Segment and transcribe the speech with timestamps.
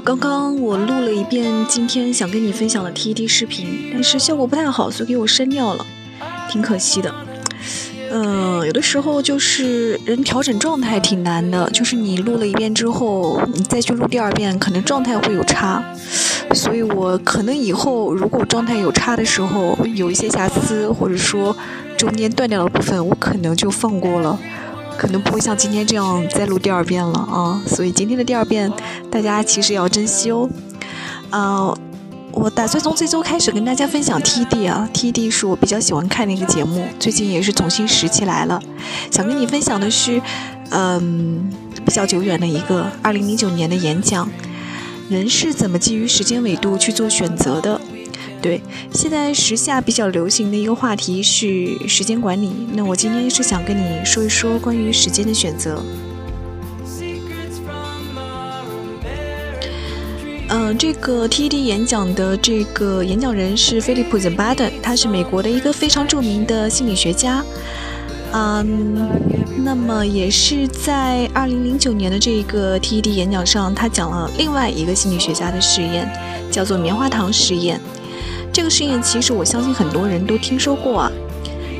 [0.00, 5.84] 刚刚我录了一遍今天想跟你分享的 TED 视频，但是效果不太好，所以给我删掉了，
[6.50, 7.12] 挺可惜的。
[8.10, 15.84] 嗯，有的时候就是人调整状态挺难的，就是你录了一遍之后，你再去录第二遍，可能状态会有差。
[16.54, 21.54] 所以我可能以后如果状态有差的时候，有一些瑕疵，或者说
[21.98, 24.38] 中间断掉的部分，我可能就放过了。
[24.98, 28.70] 可能不会像今天这样再录第二遍了啊，所以今天的第二遍
[29.10, 30.50] 大家其实也要珍惜哦。
[31.30, 31.72] 啊，
[32.32, 38.60] 我打算从这周开始跟大家分享 TD 啊，TD 是我比较喜欢看的一个节目，最近也是重新拾起来了。
[39.10, 40.20] 想跟你分享的是，
[40.70, 41.48] 嗯，
[41.84, 44.28] 比较久远的一个2009年的演讲，
[45.08, 47.80] 人是怎么基于时间维度去做选择的。
[48.40, 52.52] 对，现在时下比较流行的一个话题是时间管理。
[52.72, 55.82] 那我今天是想跟你说一说关于时间的选择。
[60.50, 67.44] 嗯，这个 TED 演讲的这个演讲人是菲利普·泽巴登，他是美国的一个非常著名的心理学家。
[68.32, 69.10] 嗯，
[69.64, 76.08] 那么也是在2009年的这个 TED 演讲上，他讲了另外一个心理学家的实验，
[76.50, 77.80] 叫做棉花糖实验。
[78.58, 81.12] 这个实验其实我相信很多人都听说过啊，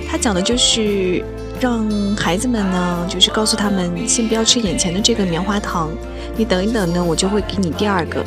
[0.08, 1.20] 他讲的就是
[1.58, 5.90] 让孩子们呢，就是告诉他们先不要吃眼前的这个棉花糖，
[6.36, 8.24] 你等一等呢，我就会给你第二个。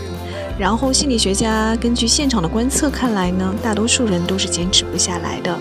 [0.59, 5.57] 然后心理学家根据现场的观测看来呢，大多数人都是坚持不下来的。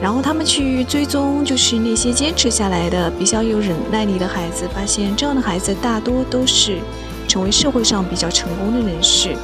[0.00, 6.78] 然后他们去追踪，就是那些坚持下来的、比较有忍耐力的孩子，发现这样的孩子大多都是
[7.28, 9.36] 成为社会上比较成功的人士。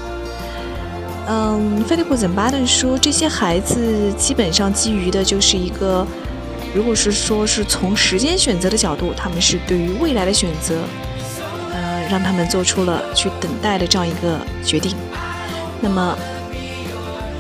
[1.29, 6.05] 嗯，菲利普·怎巴顿说，这些孩子基本上基于的就是一个，
[6.75, 10.83] 如果是说是从时间选择的角度，他们是对于未来的选择，
[11.73, 14.97] 呃，让他们做出了去等待的这样一个决定。
[15.81, 16.19] 那么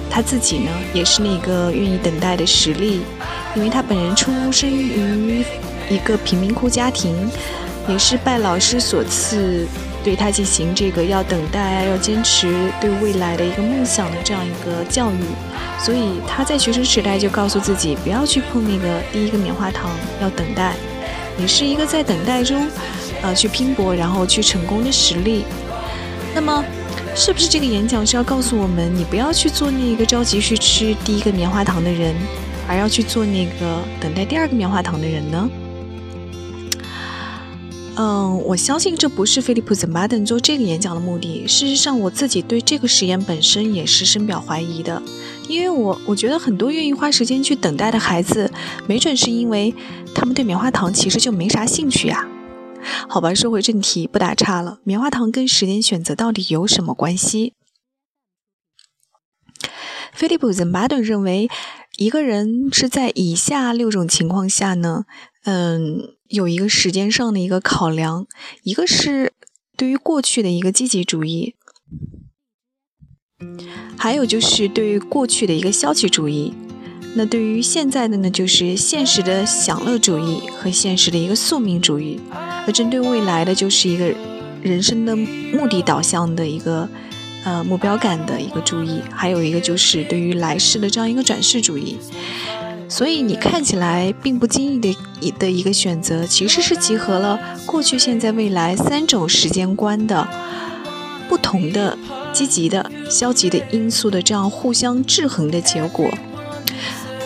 [0.08, 3.00] 他自己呢，也是那个愿意等待的实力，
[3.56, 5.44] 因为他本人出生于
[5.90, 7.14] 一个贫民窟家庭，
[7.88, 9.66] 也是拜老师所赐。
[10.04, 15.18] 对他进行这个要等待、要坚持对未来的一个梦想的这样一个教育，
[15.78, 20.74] 所以他在学生时代就告诉自己不要去碰那个第一个棉花糖，要等待。
[21.36, 22.68] 你是一个在等待中，
[23.22, 25.44] 呃，去拼搏然后去成功的实力。
[26.34, 26.64] 那么，
[27.14, 32.14] 是不是这个演讲是要告诉我们，你不要去做那个着急去吃第一个棉花糖的人，
[32.68, 35.48] 而要去做那个等待第二个棉花糖的人呢？
[37.94, 41.46] 嗯，我相信这不是菲利普·泽巴登做这个演讲的目的。
[41.46, 45.02] 事实上，我自己对这个实验本身也是深表怀疑的，
[45.46, 48.50] 因为我我觉得很多愿意花时间去等待的孩子，
[48.86, 49.74] 没准是因为
[50.14, 52.26] 他们对棉花糖其实就没啥兴趣呀。
[53.08, 54.78] 好吧，说回正题，不打岔了。
[54.84, 57.52] 棉花糖跟时间选择到底有什么关系？
[60.12, 61.50] 菲利普·泽巴顿认为，
[61.96, 65.04] 一个人是在以下六种情况下呢，
[65.44, 66.14] 嗯。
[66.32, 68.26] 有一个时间上的一个考量，
[68.62, 69.34] 一个是
[69.76, 71.56] 对于过去的一个积极主义，
[73.98, 76.54] 还有就是对于过去的一个消极主义。
[77.16, 82.18] 那对于现在的呢，就是现实的享乐主义和现实的一个宿命主义。
[82.66, 84.14] 而针对未来的，就是一个
[84.62, 86.88] 人生的目的导向的一个
[87.44, 91.98] 呃目标感的一个注意，还有一个就是对于来世的这样一个转世主义。
[92.88, 100.28] 所以你看起来并不经意的一的一个选择，其实是集合了过去、现在、未来三种时间观的
[101.26, 101.96] 不同的
[102.34, 106.10] 积极的、消极的因素的这样互相制衡的结果。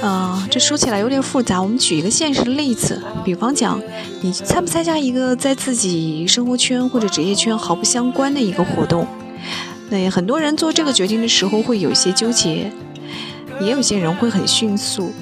[0.03, 1.60] 呃，这说起来有点复杂。
[1.60, 3.83] 我们举一个现实的例子，比方讲，
[4.21, 9.04] 你参不参加一个在自己生活圈或者职业圈毫不相关的一个活动？
[9.88, 12.70] 那很多人做这个决定的时候会有一些纠结，
[13.60, 15.12] 也有些人会很迅速。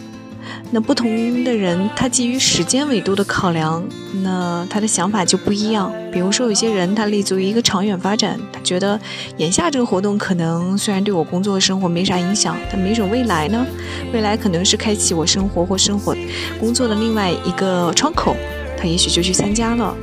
[0.71, 3.83] 那不同的人，他基于时间维度的考量，
[4.23, 5.93] 那他的想法就不一样。
[6.11, 8.99] 比如说，有些人他立足于一个长远发展，他觉得
[9.37, 13.65] 眼下这个活动可能虽然对我工作生活没啥影响，但没准未来呢，
[14.13, 16.17] 未来可能是开启我生活或生活
[16.59, 18.35] 工作的另外一个窗口，
[18.77, 19.95] 他也许就去参加了。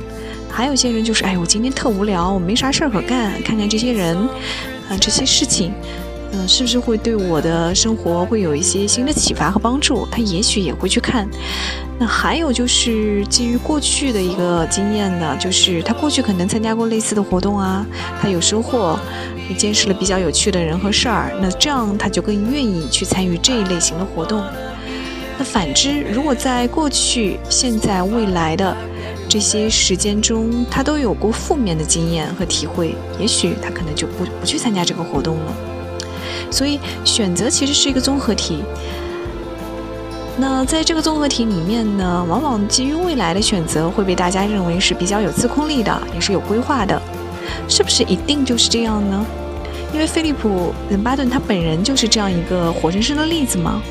[0.52, 4.16] 还有些人就是，哎，我今天特无聊，我没啥事儿可干，看看这些人，
[4.88, 5.72] 啊，这些事情。
[6.34, 10.06] 嗯，是不是会对我的生活会有一些新的启发和帮助？
[10.10, 11.28] 他也许也会去看。
[11.98, 17.84] 那还有就是基于过去的一个经验呢，就是他过去可能参加过类似的活动啊，
[18.20, 18.98] 他有收获，
[19.48, 21.32] 也见识了比较有趣的人和事儿。
[21.40, 24.42] 那这样他就更愿意去参与这一类型的活动。
[25.42, 28.76] 反之，如果在过去、现在、未来的
[29.28, 35.52] 这些时间中，他都有过负面的经验和体会，也许他可能就不不去参加这个活动了。
[36.50, 38.62] 所以，选择其实是一个综合题。
[40.36, 47.00] 那在这个综合体里面呢，往往基于未来的选择会被大家认为是比较有自控力的，也是有规划的，
[47.68, 49.24] 是不是一定就是这样呢？
[49.92, 53.82] 因为菲利普·伦巴顿他本人就是这样一个活生生的例子吗？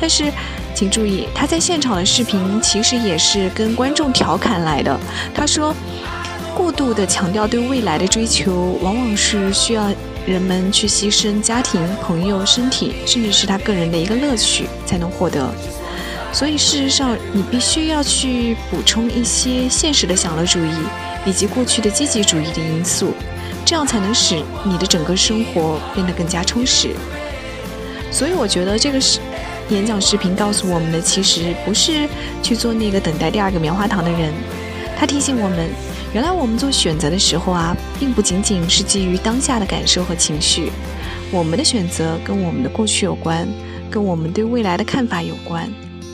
[0.00, 0.32] 但是，
[0.74, 4.98] 请注意，他在现场的视频其实也是跟观众调侃来的。
[5.34, 5.74] 他说，
[6.54, 9.90] 过度的强调对未来的追求，往往是需要
[10.26, 15.48] 人们去牺牲家庭、朋友、身体，甚至是他个人的一个乐趣才能获得。
[16.32, 20.70] 所以，事实上，你必须要去补充一些现实的享乐主义
[21.24, 23.14] 以及过去的积极主义的因素，
[23.64, 26.90] 这样才能使你的整个生活变得更加充实。
[28.10, 29.18] 所以，我觉得这个是
[29.70, 32.08] 演讲视频告诉我们的，其实不是
[32.42, 34.32] 去做那个等待第二个棉花糖的人。
[34.96, 35.68] 他提醒我们，
[36.14, 40.70] 原来我们做选择的时候啊，并不仅仅是基于当下的感受和情绪，
[41.32, 43.46] 我们的选择跟我们的过去有关，
[43.90, 45.68] 跟我们对未来的看法有关。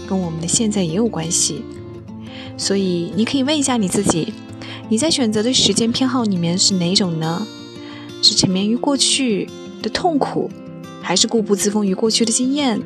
[0.08, 1.62] 跟我们的现在也有关系，
[2.58, 4.34] 所以你可以问一下你自己：
[4.88, 7.46] 你在选择的时间偏好里面是哪种呢？
[8.22, 9.48] 是沉湎于过去
[9.80, 10.50] 的痛苦，
[11.00, 12.80] 还是固步自封于过去的经验？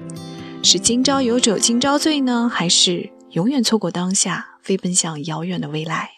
[0.66, 6.10] 是今朝有酒今朝醉呢，还是永远错过当下，飞奔向遥远的未来？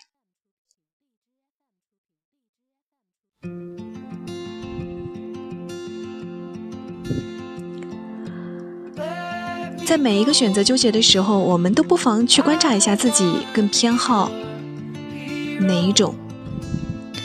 [9.85, 14.31] 在每一个选择纠结的时候，我们都不妨去观察一下自己更偏好
[15.61, 16.15] 哪一种，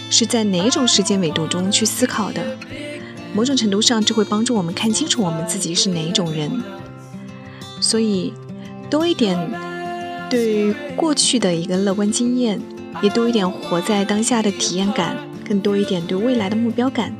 [0.09, 2.57] 是在哪一种时间维度中去思考的。
[3.33, 6.51] 某种程度上，这会帮助我们看清楚我们自己是哪一种人。
[7.83, 8.33] 所以，
[8.89, 9.37] 多一点
[10.29, 12.61] 对过去的一个乐观经验，
[13.01, 17.13] 也多一点活在当下的体验感，更多一点对未来的目标感。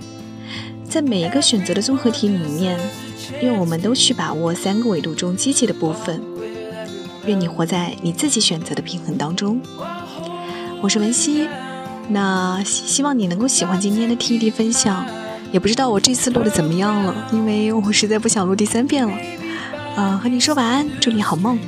[0.88, 2.80] 在每一个选择的综合体里面。
[3.42, 6.22] 愿我们都去把握三个维度中积极的部分。
[7.26, 9.60] 愿你活在你自己选择的平衡当中。
[10.82, 11.48] 我是文熙，
[12.10, 15.06] 那希望你能够喜欢今天的 TED 分享。
[15.52, 19.14] 也不知道我这次录的怎么样了，因为我实在不想录第三遍了。
[19.96, 21.60] 嗯，和你说晚安，祝你好梦。